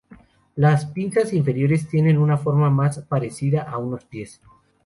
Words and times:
Las 0.55 0.87
pinzas 0.87 1.31
inferiores 1.31 1.87
tienen 1.87 2.17
una 2.17 2.35
forma 2.35 2.71
más 2.71 2.97
parecida 3.01 3.61
a 3.61 3.77
unos 3.77 4.03
pies. 4.03 4.41